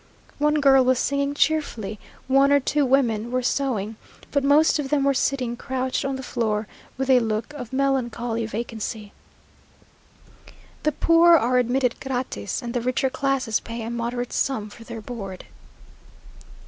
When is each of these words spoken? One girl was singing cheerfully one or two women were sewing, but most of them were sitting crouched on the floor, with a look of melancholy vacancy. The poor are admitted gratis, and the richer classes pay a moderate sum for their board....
One 0.39 0.55
girl 0.61 0.83
was 0.83 0.97
singing 0.97 1.35
cheerfully 1.35 1.99
one 2.27 2.51
or 2.51 2.59
two 2.59 2.87
women 2.87 3.29
were 3.29 3.43
sewing, 3.43 3.97
but 4.31 4.43
most 4.43 4.79
of 4.79 4.89
them 4.89 5.03
were 5.03 5.13
sitting 5.13 5.55
crouched 5.55 6.03
on 6.03 6.15
the 6.15 6.23
floor, 6.23 6.65
with 6.97 7.07
a 7.07 7.19
look 7.19 7.53
of 7.53 7.71
melancholy 7.71 8.47
vacancy. 8.47 9.13
The 10.81 10.91
poor 10.91 11.35
are 11.37 11.59
admitted 11.59 11.99
gratis, 11.99 12.63
and 12.63 12.73
the 12.73 12.81
richer 12.81 13.11
classes 13.11 13.59
pay 13.59 13.83
a 13.83 13.91
moderate 13.91 14.33
sum 14.33 14.71
for 14.71 14.83
their 14.83 15.01
board.... 15.01 15.45